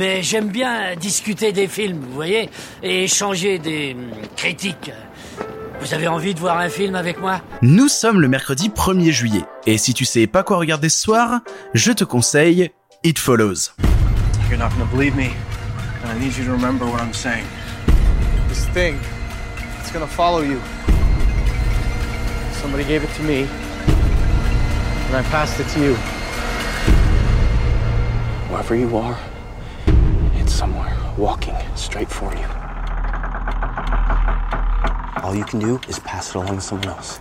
mais 0.00 0.22
j'aime 0.22 0.48
bien 0.48 0.96
discuter 0.96 1.52
des 1.52 1.68
films, 1.68 2.00
vous 2.00 2.14
voyez, 2.14 2.48
et 2.82 3.04
échanger 3.04 3.58
des 3.58 3.92
hum, 3.92 4.10
critiques. 4.34 4.90
Vous 5.78 5.92
avez 5.92 6.08
envie 6.08 6.32
de 6.32 6.40
voir 6.40 6.58
un 6.58 6.70
film 6.70 6.94
avec 6.94 7.20
moi? 7.20 7.42
Nous 7.60 7.88
sommes 7.88 8.18
le 8.18 8.26
mercredi 8.26 8.70
1er 8.70 9.10
juillet, 9.10 9.44
et 9.66 9.76
si 9.76 9.92
tu 9.92 10.06
sais 10.06 10.26
pas 10.26 10.42
quoi 10.42 10.56
regarder 10.56 10.88
ce 10.88 11.02
soir, 11.02 11.40
je 11.74 11.92
te 11.92 12.04
conseille 12.04 12.70
It 13.04 13.18
Follows. 13.18 13.74
You're 14.48 14.58
not 14.58 14.70
gonna 14.70 14.90
believe 14.90 15.14
me, 15.14 15.32
and 16.02 16.10
I 16.10 16.18
need 16.18 16.34
you 16.34 16.46
to 16.46 16.52
remember 16.52 16.86
what 16.86 17.02
I'm 17.02 17.12
saying. 17.12 17.44
This 18.48 18.64
thing, 18.72 18.94
it's 19.80 19.92
gonna 19.92 20.06
follow 20.06 20.40
you. 20.40 20.58
Somebody 22.62 22.84
gave 22.84 23.04
it 23.04 23.14
to 23.18 23.22
me, 23.22 23.46
and 25.08 25.16
I 25.16 25.22
passed 25.30 25.60
it 25.60 25.68
to 25.74 25.80
you. 25.80 25.94
Wherever 28.48 28.74
you 28.74 28.96
are, 28.96 29.16
somewhere 30.60 30.92
walking 31.16 31.54
straight 31.74 32.10
for 32.10 32.30
you. 32.34 32.46
All 35.24 35.34
you 35.34 35.44
can 35.44 35.58
do 35.58 35.80
is 35.88 35.98
pass 36.00 36.28
it 36.28 36.36
along 36.36 36.56
to 36.56 36.60
someone 36.60 36.88
else. 36.88 37.18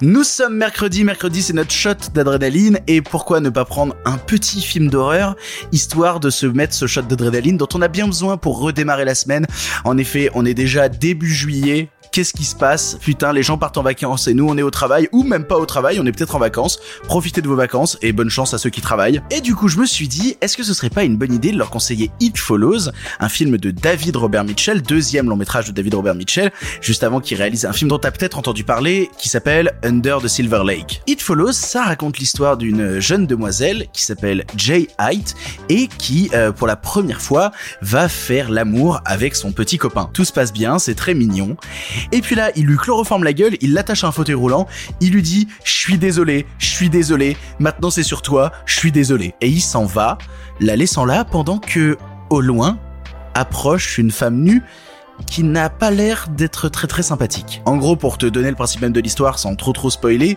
Nous 0.00 0.24
sommes 0.24 0.56
mercredi, 0.56 1.04
mercredi 1.04 1.42
c'est 1.42 1.52
notre 1.52 1.70
shot 1.70 2.10
d'adrénaline 2.12 2.80
et 2.88 3.00
pourquoi 3.00 3.38
ne 3.38 3.50
pas 3.50 3.64
prendre 3.64 3.94
un 4.04 4.18
petit 4.18 4.60
film 4.60 4.90
d'horreur 4.90 5.36
histoire 5.70 6.18
de 6.18 6.30
se 6.30 6.46
mettre 6.46 6.74
ce 6.74 6.88
shot 6.88 7.02
d'adrénaline 7.02 7.56
dont 7.56 7.68
on 7.72 7.80
a 7.80 7.86
bien 7.86 8.08
besoin 8.08 8.36
pour 8.36 8.58
redémarrer 8.58 9.04
la 9.04 9.14
semaine. 9.14 9.46
En 9.84 9.96
effet, 9.96 10.30
on 10.34 10.44
est 10.44 10.54
déjà 10.54 10.88
début 10.88 11.32
juillet, 11.32 11.88
qu'est-ce 12.14 12.32
qui 12.32 12.44
se 12.44 12.54
passe 12.54 12.96
Putain, 13.00 13.32
les 13.32 13.42
gens 13.42 13.58
partent 13.58 13.76
en 13.76 13.82
vacances 13.82 14.28
et 14.28 14.34
nous 14.34 14.48
on 14.48 14.56
est 14.56 14.62
au 14.62 14.70
travail 14.70 15.08
ou 15.10 15.24
même 15.24 15.42
pas 15.42 15.56
au 15.56 15.66
travail, 15.66 15.98
on 15.98 16.06
est 16.06 16.12
peut-être 16.12 16.36
en 16.36 16.38
vacances. 16.38 16.78
Profitez 17.08 17.42
de 17.42 17.48
vos 17.48 17.56
vacances 17.56 17.98
et 18.02 18.12
bonne 18.12 18.30
chance 18.30 18.54
à 18.54 18.58
ceux 18.58 18.70
qui 18.70 18.80
travaillent. 18.80 19.20
Et 19.32 19.40
du 19.40 19.56
coup, 19.56 19.66
je 19.66 19.78
me 19.78 19.84
suis 19.84 20.06
dit, 20.06 20.36
est-ce 20.40 20.56
que 20.56 20.62
ce 20.62 20.74
serait 20.74 20.90
pas 20.90 21.02
une 21.02 21.16
bonne 21.16 21.32
idée 21.32 21.50
de 21.50 21.58
leur 21.58 21.70
conseiller 21.70 22.12
It 22.20 22.38
Follows, 22.38 22.90
un 23.18 23.28
film 23.28 23.58
de 23.58 23.72
David 23.72 24.14
Robert 24.14 24.44
Mitchell, 24.44 24.80
deuxième 24.80 25.28
long 25.28 25.34
métrage 25.34 25.66
de 25.66 25.72
David 25.72 25.94
Robert 25.94 26.14
Mitchell, 26.14 26.52
juste 26.80 27.02
avant 27.02 27.18
qu'il 27.18 27.36
réalise 27.36 27.64
un 27.64 27.72
film 27.72 27.90
dont 27.90 27.98
t'as 27.98 28.12
peut-être 28.12 28.38
entendu 28.38 28.62
parler, 28.62 29.10
qui 29.18 29.28
s'appelle 29.28 29.72
Under 29.82 30.20
the 30.20 30.28
Silver 30.28 30.62
Lake. 30.64 31.02
It 31.08 31.20
Follows, 31.20 31.50
ça 31.50 31.82
raconte 31.82 32.18
l'histoire 32.18 32.56
d'une 32.56 33.00
jeune 33.00 33.26
demoiselle 33.26 33.88
qui 33.92 34.02
s'appelle 34.02 34.44
Jay 34.56 34.86
Height 35.00 35.34
et 35.68 35.88
qui, 35.88 36.30
euh, 36.32 36.52
pour 36.52 36.68
la 36.68 36.76
première 36.76 37.20
fois, 37.20 37.50
va 37.82 38.08
faire 38.08 38.50
l'amour 38.50 39.00
avec 39.04 39.34
son 39.34 39.50
petit 39.50 39.78
copain. 39.78 40.08
Tout 40.12 40.24
se 40.24 40.32
passe 40.32 40.52
bien, 40.52 40.78
c'est 40.78 40.94
très 40.94 41.14
mignon. 41.14 41.56
Et 42.12 42.20
puis 42.20 42.34
là, 42.34 42.50
il 42.56 42.66
lui 42.66 42.76
chloroforme 42.76 43.24
la 43.24 43.32
gueule, 43.32 43.56
il 43.60 43.72
l'attache 43.72 44.04
à 44.04 44.08
un 44.08 44.12
fauteuil 44.12 44.34
roulant, 44.34 44.66
il 45.00 45.12
lui 45.12 45.22
dit 45.22 45.48
«Je 45.64 45.72
suis 45.72 45.98
désolé, 45.98 46.46
je 46.58 46.66
suis 46.66 46.90
désolé, 46.90 47.36
maintenant 47.58 47.90
c'est 47.90 48.02
sur 48.02 48.22
toi, 48.22 48.52
je 48.66 48.76
suis 48.76 48.92
désolé». 48.92 49.34
Et 49.40 49.48
il 49.48 49.60
s'en 49.60 49.84
va, 49.84 50.18
la 50.60 50.76
laissant 50.76 51.04
là 51.04 51.24
pendant 51.24 51.58
que, 51.58 51.96
au 52.30 52.40
loin, 52.40 52.78
approche 53.34 53.98
une 53.98 54.10
femme 54.10 54.42
nue 54.42 54.62
qui 55.26 55.42
n'a 55.42 55.70
pas 55.70 55.90
l'air 55.90 56.26
d'être 56.28 56.68
très 56.68 56.86
très 56.86 57.02
sympathique. 57.02 57.62
En 57.64 57.76
gros, 57.76 57.96
pour 57.96 58.18
te 58.18 58.26
donner 58.26 58.50
le 58.50 58.56
principe 58.56 58.82
même 58.82 58.92
de 58.92 59.00
l'histoire 59.00 59.38
sans 59.38 59.54
trop 59.56 59.72
trop 59.72 59.90
spoiler, 59.90 60.36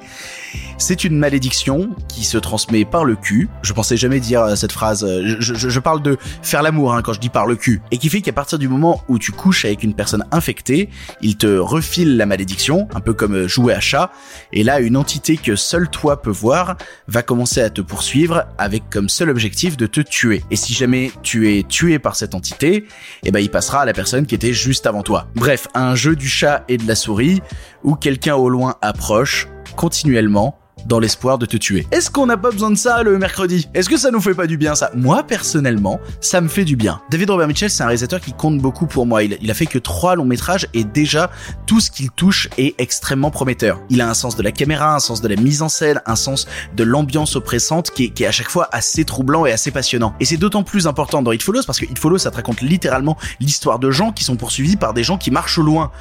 c'est 0.77 1.03
une 1.03 1.17
malédiction 1.17 1.89
qui 2.07 2.23
se 2.23 2.37
transmet 2.37 2.85
par 2.85 3.03
le 3.03 3.15
cul. 3.15 3.49
Je 3.61 3.73
pensais 3.73 3.97
jamais 3.97 4.19
dire 4.19 4.41
euh, 4.41 4.55
cette 4.55 4.71
phrase. 4.71 5.03
euh, 5.03 5.37
Je, 5.39 5.79
parle 5.79 6.01
de 6.01 6.17
faire 6.41 6.61
l'amour 6.61 6.93
hein, 6.93 7.01
quand 7.01 7.13
je 7.13 7.19
dis 7.19 7.29
par 7.29 7.47
le 7.47 7.55
cul. 7.55 7.81
Et 7.91 7.97
qui 7.97 8.09
fait 8.09 8.21
qu'à 8.21 8.33
partir 8.33 8.59
du 8.59 8.67
moment 8.67 9.03
où 9.07 9.19
tu 9.19 9.31
couches 9.31 9.65
avec 9.65 9.83
une 9.83 9.93
personne 9.93 10.25
infectée, 10.31 10.89
il 11.21 11.37
te 11.37 11.57
refile 11.57 12.17
la 12.17 12.25
malédiction, 12.25 12.87
un 12.93 12.99
peu 12.99 13.13
comme 13.13 13.35
euh, 13.35 13.47
jouer 13.47 13.73
à 13.73 13.79
chat. 13.79 14.11
Et 14.53 14.63
là, 14.63 14.79
une 14.79 14.97
entité 14.97 15.37
que 15.37 15.55
seul 15.55 15.89
toi 15.89 16.21
peux 16.21 16.31
voir 16.31 16.77
va 17.07 17.23
commencer 17.23 17.61
à 17.61 17.69
te 17.69 17.81
poursuivre 17.81 18.45
avec 18.57 18.89
comme 18.89 19.09
seul 19.09 19.29
objectif 19.29 19.77
de 19.77 19.87
te 19.87 20.01
tuer. 20.01 20.43
Et 20.51 20.55
si 20.55 20.73
jamais 20.73 21.11
tu 21.23 21.57
es 21.57 21.63
tué 21.63 21.99
par 21.99 22.15
cette 22.15 22.35
entité, 22.35 22.85
eh 23.23 23.31
ben 23.31 23.39
il 23.39 23.49
passera 23.49 23.81
à 23.81 23.85
la 23.85 23.93
personne 23.93 24.25
qui 24.25 24.35
était 24.35 24.53
avant 24.85 25.03
toi. 25.03 25.27
Bref, 25.35 25.67
un 25.73 25.95
jeu 25.95 26.15
du 26.15 26.27
chat 26.27 26.63
et 26.67 26.77
de 26.77 26.87
la 26.87 26.95
souris 26.95 27.41
où 27.83 27.95
quelqu'un 27.95 28.35
au 28.35 28.49
loin 28.49 28.75
approche 28.81 29.47
continuellement 29.75 30.57
dans 30.87 30.99
l'espoir 30.99 31.37
de 31.37 31.45
te 31.45 31.57
tuer. 31.57 31.85
Est-ce 31.91 32.09
qu'on 32.09 32.25
n'a 32.25 32.37
pas 32.37 32.51
besoin 32.51 32.71
de 32.71 32.75
ça 32.75 33.03
le 33.03 33.17
mercredi? 33.17 33.67
Est-ce 33.73 33.89
que 33.89 33.97
ça 33.97 34.11
nous 34.11 34.21
fait 34.21 34.33
pas 34.33 34.47
du 34.47 34.57
bien 34.57 34.75
ça? 34.75 34.89
Moi 34.95 35.23
personnellement, 35.23 35.99
ça 36.21 36.41
me 36.41 36.47
fait 36.47 36.65
du 36.65 36.75
bien. 36.75 37.01
David 37.11 37.29
Robert 37.29 37.47
Mitchell, 37.47 37.69
c'est 37.69 37.83
un 37.83 37.87
réalisateur 37.87 38.21
qui 38.21 38.33
compte 38.33 38.59
beaucoup 38.59 38.87
pour 38.87 39.05
moi. 39.05 39.23
Il, 39.23 39.37
il 39.41 39.51
a 39.51 39.53
fait 39.53 39.65
que 39.65 39.79
trois 39.79 40.15
longs 40.15 40.25
métrages 40.25 40.67
et 40.73 40.83
déjà 40.83 41.29
tout 41.65 41.79
ce 41.79 41.91
qu'il 41.91 42.09
touche 42.11 42.49
est 42.57 42.75
extrêmement 42.79 43.31
prometteur. 43.31 43.81
Il 43.89 44.01
a 44.01 44.09
un 44.09 44.13
sens 44.13 44.35
de 44.35 44.43
la 44.43 44.51
caméra, 44.51 44.95
un 44.95 44.99
sens 44.99 45.21
de 45.21 45.27
la 45.27 45.35
mise 45.35 45.61
en 45.61 45.69
scène, 45.69 46.01
un 46.05 46.15
sens 46.15 46.47
de 46.75 46.83
l'ambiance 46.83 47.35
oppressante 47.35 47.91
qui 47.91 48.05
est, 48.05 48.09
qui 48.09 48.23
est 48.23 48.27
à 48.27 48.31
chaque 48.31 48.49
fois 48.49 48.69
assez 48.71 49.05
troublant 49.05 49.45
et 49.45 49.51
assez 49.51 49.71
passionnant. 49.71 50.15
Et 50.19 50.25
c'est 50.25 50.37
d'autant 50.37 50.63
plus 50.63 50.87
important 50.87 51.21
dans 51.21 51.31
It 51.31 51.43
Follows 51.43 51.63
parce 51.65 51.79
que 51.79 51.85
It 51.85 51.99
Follows 51.99 52.19
ça 52.19 52.31
te 52.31 52.37
raconte 52.37 52.61
littéralement 52.61 53.17
l'histoire 53.39 53.79
de 53.79 53.91
gens 53.91 54.11
qui 54.11 54.23
sont 54.23 54.35
poursuivis 54.35 54.75
par 54.75 54.93
des 54.93 55.03
gens 55.03 55.17
qui 55.17 55.31
marchent 55.31 55.57
au 55.57 55.63
loin. 55.63 55.91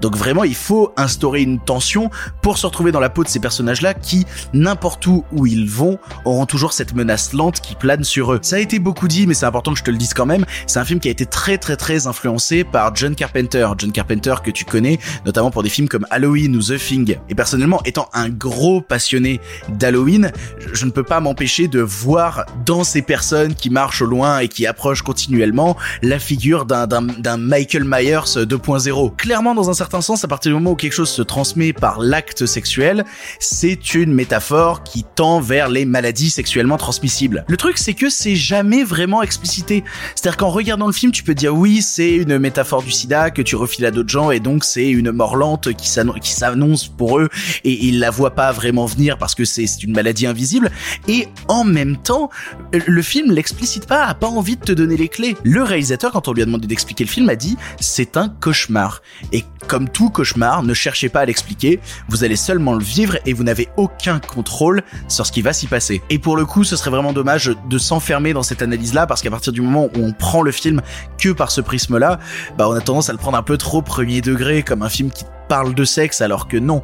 Donc 0.00 0.16
vraiment, 0.16 0.44
il 0.44 0.54
faut 0.54 0.92
instaurer 0.96 1.42
une 1.42 1.58
tension 1.58 2.10
pour 2.42 2.58
se 2.58 2.66
retrouver 2.66 2.92
dans 2.92 3.00
la 3.00 3.10
peau 3.10 3.24
de 3.24 3.28
ces 3.28 3.40
personnages-là 3.40 3.94
qui, 3.94 4.26
n'importe 4.52 5.06
où 5.06 5.24
où 5.32 5.46
ils 5.46 5.68
vont, 5.68 5.98
auront 6.24 6.46
toujours 6.46 6.72
cette 6.72 6.94
menace 6.94 7.32
lente 7.32 7.60
qui 7.60 7.74
plane 7.74 8.04
sur 8.04 8.32
eux. 8.32 8.38
Ça 8.42 8.56
a 8.56 8.58
été 8.58 8.78
beaucoup 8.78 9.08
dit, 9.08 9.26
mais 9.26 9.34
c'est 9.34 9.46
important 9.46 9.72
que 9.72 9.78
je 9.78 9.84
te 9.84 9.90
le 9.90 9.96
dise 9.96 10.14
quand 10.14 10.26
même. 10.26 10.44
C'est 10.66 10.78
un 10.78 10.84
film 10.84 11.00
qui 11.00 11.08
a 11.08 11.10
été 11.10 11.26
très 11.26 11.58
très 11.58 11.76
très 11.76 12.06
influencé 12.06 12.64
par 12.64 12.94
John 12.94 13.14
Carpenter. 13.14 13.66
John 13.78 13.92
Carpenter 13.92 14.34
que 14.44 14.50
tu 14.50 14.64
connais, 14.64 14.98
notamment 15.24 15.50
pour 15.50 15.62
des 15.62 15.68
films 15.68 15.88
comme 15.88 16.06
Halloween 16.10 16.54
ou 16.56 16.60
The 16.62 16.78
Thing. 16.78 17.16
Et 17.28 17.34
personnellement, 17.34 17.82
étant 17.84 18.08
un 18.12 18.28
gros 18.28 18.80
passionné 18.80 19.40
d'Halloween, 19.68 20.30
je- 20.72 20.84
ne 20.86 20.90
peux 20.90 21.02
pas 21.02 21.18
m'empêcher 21.20 21.66
de 21.68 21.80
voir 21.80 22.46
dans 22.64 22.84
ces 22.84 23.02
personnes 23.02 23.54
qui 23.54 23.70
marchent 23.70 24.02
au 24.02 24.06
loin 24.06 24.38
et 24.38 24.48
qui 24.48 24.66
approchent 24.66 25.02
continuellement 25.02 25.76
la 26.02 26.18
figure 26.20 26.64
d'un 26.64 27.36
Michael 27.36 27.84
Myers 27.84 28.44
2.0. 28.46 29.10
Clairement, 29.16 29.54
dans 29.54 29.68
un 29.68 29.74
certain 29.74 30.00
sens, 30.00 30.24
à 30.24 30.28
partir 30.28 30.50
du 30.50 30.54
moment 30.54 30.70
où 30.72 30.76
quelque 30.76 30.92
chose 30.92 31.10
se 31.10 31.22
transmet 31.22 31.72
par 31.72 31.98
l'acte 32.00 32.46
sexuel, 32.46 33.04
c'est 33.40 33.94
une 33.94 34.12
métaphore 34.30 34.82
qui 34.82 35.04
tend 35.14 35.38
vers 35.38 35.68
les 35.68 35.84
maladies 35.84 36.30
sexuellement 36.30 36.76
transmissibles. 36.78 37.44
Le 37.46 37.56
truc, 37.56 37.78
c'est 37.78 37.94
que 37.94 38.10
c'est 38.10 38.34
jamais 38.34 38.82
vraiment 38.82 39.22
explicité. 39.22 39.84
C'est-à-dire 40.16 40.36
qu'en 40.36 40.50
regardant 40.50 40.88
le 40.88 40.92
film, 40.92 41.12
tu 41.12 41.22
peux 41.22 41.34
dire 41.34 41.54
oui, 41.54 41.80
c'est 41.80 42.10
une 42.16 42.36
métaphore 42.38 42.82
du 42.82 42.90
sida 42.90 43.30
que 43.30 43.40
tu 43.40 43.54
refiles 43.54 43.86
à 43.86 43.92
d'autres 43.92 44.08
gens 44.08 44.32
et 44.32 44.40
donc 44.40 44.64
c'est 44.64 44.88
une 44.88 45.12
mort 45.12 45.36
lente 45.36 45.72
qui 45.74 45.88
s'annon- 45.88 46.18
qui 46.18 46.32
s'annonce 46.32 46.88
pour 46.88 47.20
eux 47.20 47.28
et 47.62 47.86
ils 47.86 48.00
la 48.00 48.10
voient 48.10 48.34
pas 48.34 48.50
vraiment 48.50 48.84
venir 48.86 49.16
parce 49.16 49.36
que 49.36 49.44
c'est 49.44 49.64
une 49.84 49.92
maladie 49.92 50.26
invisible. 50.26 50.72
Et 51.06 51.28
en 51.46 51.62
même 51.62 51.96
temps, 51.96 52.28
le 52.72 53.02
film 53.02 53.30
l'explicite 53.30 53.86
pas, 53.86 54.06
a 54.06 54.14
pas 54.14 54.26
envie 54.26 54.56
de 54.56 54.62
te 54.64 54.72
donner 54.72 54.96
les 54.96 55.08
clés. 55.08 55.36
Le 55.44 55.62
réalisateur, 55.62 56.10
quand 56.10 56.26
on 56.26 56.32
lui 56.32 56.42
a 56.42 56.46
demandé 56.46 56.66
d'expliquer 56.66 57.04
le 57.04 57.10
film, 57.10 57.28
a 57.28 57.36
dit 57.36 57.56
c'est 57.78 58.16
un 58.16 58.28
cauchemar. 58.28 59.02
Et 59.30 59.44
comme 59.68 59.88
tout 59.88 60.10
cauchemar, 60.10 60.64
ne 60.64 60.74
cherchez 60.74 61.08
pas 61.08 61.20
à 61.20 61.24
l'expliquer, 61.26 61.78
vous 62.08 62.24
allez 62.24 62.36
seulement 62.36 62.74
le 62.74 62.82
vivre 62.82 63.18
et 63.24 63.32
vous 63.32 63.44
n'avez 63.44 63.68
aucun 63.76 64.05
contrôle 64.18 64.82
sur 65.08 65.26
ce 65.26 65.32
qui 65.32 65.42
va 65.42 65.52
s'y 65.52 65.66
passer. 65.66 66.02
Et 66.10 66.18
pour 66.18 66.36
le 66.36 66.44
coup, 66.44 66.64
ce 66.64 66.76
serait 66.76 66.90
vraiment 66.90 67.12
dommage 67.12 67.52
de 67.68 67.78
s'enfermer 67.78 68.32
dans 68.32 68.42
cette 68.42 68.62
analyse-là 68.62 69.06
parce 69.06 69.22
qu'à 69.22 69.30
partir 69.30 69.52
du 69.52 69.60
moment 69.60 69.88
où 69.96 70.02
on 70.02 70.12
prend 70.12 70.42
le 70.42 70.52
film 70.52 70.80
que 71.18 71.30
par 71.30 71.50
ce 71.50 71.60
prisme-là, 71.60 72.18
bah 72.56 72.68
on 72.68 72.72
a 72.72 72.80
tendance 72.80 73.08
à 73.08 73.12
le 73.12 73.18
prendre 73.18 73.38
un 73.38 73.42
peu 73.42 73.56
trop 73.56 73.82
premier 73.82 74.20
degré 74.20 74.62
comme 74.62 74.82
un 74.82 74.88
film 74.88 75.10
qui 75.10 75.24
parle 75.48 75.74
de 75.74 75.84
sexe 75.84 76.20
alors 76.20 76.48
que 76.48 76.56
non, 76.56 76.82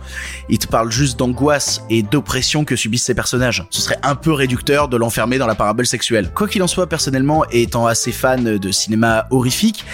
il 0.49 0.59
te 0.59 0.67
parle 0.67 0.91
juste 0.91 1.19
d'angoisse 1.19 1.83
et 1.91 2.03
d'oppression 2.03 2.65
que 2.65 2.77
subissent 2.77 3.05
ces 3.05 3.15
personnages. 3.15 3.65
Ce 3.71 3.81
serait 3.81 3.99
un 4.03 4.15
peu 4.15 4.33
réducteur 4.33 4.89
de 4.89 4.97
l'enfermer 4.97 5.39
dans 5.39 5.47
la 5.47 5.55
parabole 5.55 5.87
sexuelle. 5.87 6.31
Quoi 6.35 6.49
qu'il 6.49 6.63
en 6.63 6.67
soit, 6.67 6.87
personnellement, 6.87 7.45
étant 7.51 7.87
assez 7.87 8.13
fan 8.13 8.59
de 8.59 8.71
cinéma 8.71 9.27
horrifique, 9.31 9.85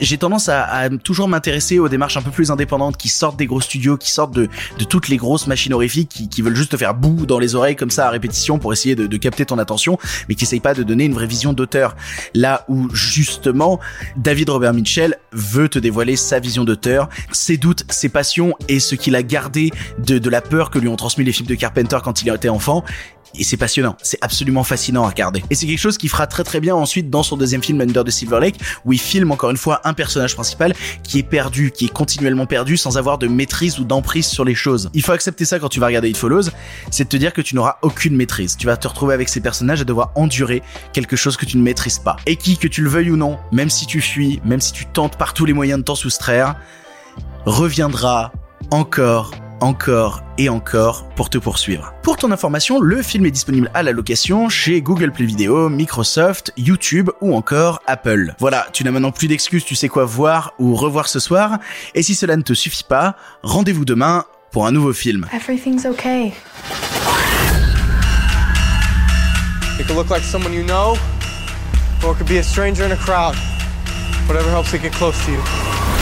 j'ai 0.00 0.18
tendance 0.18 0.48
à, 0.48 0.88
toujours 1.02 1.28
m'intéresser 1.28 1.78
aux 1.78 1.88
démarches 1.88 2.16
un 2.16 2.22
peu 2.22 2.30
plus 2.30 2.50
indépendantes 2.50 2.96
qui 2.96 3.08
sortent 3.08 3.38
des 3.38 3.46
gros 3.46 3.60
studios, 3.60 3.96
qui 3.96 4.10
sortent 4.10 4.34
de, 4.34 4.48
toutes 4.88 5.08
les 5.08 5.16
grosses 5.16 5.46
machines 5.46 5.72
horrifiques 5.72 6.28
qui, 6.30 6.42
veulent 6.42 6.56
juste 6.56 6.72
te 6.72 6.76
faire 6.76 6.94
boue 6.94 7.26
dans 7.26 7.38
les 7.38 7.54
oreilles 7.54 7.76
comme 7.76 7.90
ça 7.90 8.06
à 8.06 8.10
répétition 8.10 8.58
pour 8.58 8.72
essayer 8.72 8.94
de, 8.94 9.16
capter 9.16 9.46
ton 9.46 9.58
attention, 9.58 9.98
mais 10.28 10.34
qui 10.34 10.44
essayent 10.44 10.60
pas 10.60 10.74
de 10.74 10.82
donner 10.82 11.04
une 11.04 11.14
vraie 11.14 11.26
vision 11.26 11.52
d'auteur. 11.52 11.96
Là 12.34 12.64
où 12.68 12.88
justement 12.94 13.80
David 14.16 14.50
Robert 14.50 14.74
Mitchell 14.74 15.16
veut 15.32 15.68
te 15.68 15.78
dévoiler 15.78 16.16
sa 16.16 16.40
vision 16.40 16.64
d'auteur, 16.64 17.08
ses 17.32 17.56
doutes, 17.56 17.84
ses 18.04 18.10
passions 18.10 18.54
et 18.68 18.80
ce 18.80 18.94
qu'il 18.96 19.16
a 19.16 19.22
gardé 19.22 19.70
de, 19.98 20.18
de 20.18 20.28
la 20.28 20.42
peur 20.42 20.68
que 20.68 20.78
lui 20.78 20.88
ont 20.88 20.96
transmis 20.96 21.24
les 21.24 21.32
films 21.32 21.48
de 21.48 21.54
Carpenter 21.54 21.96
quand 22.04 22.20
il 22.20 22.28
était 22.28 22.50
enfant. 22.50 22.84
Et 23.36 23.42
c'est 23.42 23.56
passionnant, 23.56 23.96
c'est 24.02 24.18
absolument 24.20 24.62
fascinant 24.62 25.04
à 25.04 25.08
regarder. 25.08 25.42
Et 25.50 25.54
c'est 25.54 25.66
quelque 25.66 25.80
chose 25.80 25.98
qui 25.98 26.06
fera 26.08 26.26
très 26.26 26.44
très 26.44 26.60
bien 26.60 26.74
ensuite 26.76 27.10
dans 27.10 27.22
son 27.22 27.36
deuxième 27.36 27.62
film 27.64 27.80
Under 27.80 28.04
the 28.04 28.10
Silver 28.10 28.38
Lake, 28.40 28.60
où 28.84 28.92
il 28.92 29.00
filme 29.00 29.32
encore 29.32 29.50
une 29.50 29.56
fois 29.56 29.80
un 29.84 29.94
personnage 29.94 30.34
principal 30.34 30.74
qui 31.02 31.18
est 31.18 31.24
perdu, 31.24 31.72
qui 31.72 31.86
est 31.86 31.92
continuellement 31.92 32.46
perdu 32.46 32.76
sans 32.76 32.96
avoir 32.96 33.18
de 33.18 33.26
maîtrise 33.26 33.80
ou 33.80 33.84
d'emprise 33.84 34.26
sur 34.26 34.44
les 34.44 34.54
choses. 34.54 34.90
Il 34.92 35.02
faut 35.02 35.12
accepter 35.12 35.46
ça 35.46 35.58
quand 35.58 35.70
tu 35.70 35.80
vas 35.80 35.86
regarder 35.86 36.10
It 36.10 36.16
Follows, 36.16 36.50
c'est 36.90 37.04
de 37.04 37.08
te 37.08 37.16
dire 37.16 37.32
que 37.32 37.40
tu 37.40 37.56
n'auras 37.56 37.78
aucune 37.82 38.14
maîtrise. 38.14 38.56
Tu 38.56 38.66
vas 38.66 38.76
te 38.76 38.86
retrouver 38.86 39.14
avec 39.14 39.28
ces 39.30 39.40
personnages 39.40 39.80
à 39.80 39.84
devoir 39.84 40.12
endurer 40.14 40.62
quelque 40.92 41.16
chose 41.16 41.36
que 41.36 41.46
tu 41.46 41.56
ne 41.56 41.62
maîtrises 41.62 41.98
pas. 41.98 42.16
Et 42.26 42.36
qui, 42.36 42.56
que 42.56 42.68
tu 42.68 42.82
le 42.82 42.90
veuilles 42.90 43.10
ou 43.10 43.16
non, 43.16 43.38
même 43.50 43.70
si 43.70 43.86
tu 43.86 44.00
fuis, 44.00 44.40
même 44.44 44.60
si 44.60 44.72
tu 44.72 44.86
tentes 44.86 45.16
par 45.16 45.34
tous 45.34 45.46
les 45.46 45.54
moyens 45.54 45.80
de 45.80 45.84
t'en 45.84 45.96
soustraire, 45.96 46.54
reviendra 47.46 48.32
encore, 48.70 49.32
encore 49.60 50.22
et 50.38 50.48
encore 50.48 51.08
pour 51.10 51.30
te 51.30 51.38
poursuivre. 51.38 51.92
Pour 52.02 52.16
ton 52.16 52.30
information, 52.32 52.80
le 52.80 53.02
film 53.02 53.26
est 53.26 53.30
disponible 53.30 53.70
à 53.74 53.82
la 53.82 53.92
location 53.92 54.48
chez 54.48 54.80
Google 54.80 55.12
Play 55.12 55.26
Video, 55.26 55.68
Microsoft, 55.68 56.52
YouTube 56.56 57.10
ou 57.20 57.34
encore 57.34 57.80
Apple. 57.86 58.34
Voilà, 58.38 58.66
tu 58.72 58.84
n'as 58.84 58.90
maintenant 58.90 59.12
plus 59.12 59.28
d'excuses, 59.28 59.64
tu 59.64 59.74
sais 59.74 59.88
quoi 59.88 60.04
voir 60.04 60.54
ou 60.58 60.74
revoir 60.74 61.08
ce 61.08 61.20
soir. 61.20 61.58
Et 61.94 62.02
si 62.02 62.14
cela 62.14 62.36
ne 62.36 62.42
te 62.42 62.54
suffit 62.54 62.84
pas, 62.84 63.16
rendez-vous 63.42 63.84
demain 63.84 64.24
pour 64.50 64.66
un 64.66 64.72
nouveau 64.72 64.92
film. 64.92 65.26
Everything's 65.32 65.84
okay. 65.84 66.32
It 69.78 69.86
could 69.86 69.96
look 69.96 70.08
like 70.08 70.22
someone 70.22 70.54
you 70.54 70.64
know, 70.64 70.96
or 72.04 72.12
it 72.12 72.18
could 72.18 72.28
be 72.28 72.38
a 72.38 72.42
stranger 72.42 72.84
in 72.84 72.92
a 72.92 72.96
crowd. 72.96 73.34
Whatever 74.28 74.48
helps 74.50 74.72
it 74.72 74.82
get 74.82 74.92
close 74.92 75.16
to 75.26 75.32
you. 75.32 75.93